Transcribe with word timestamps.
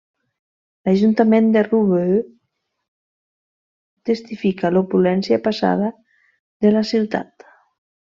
L'ajuntament 0.87 1.51
de 1.55 1.63
Roubaix 1.67 2.23
testifica 4.11 4.75
l'opulència 4.75 5.43
passada 5.49 5.95
de 6.67 6.77
la 6.79 6.89
ciutat. 6.95 7.53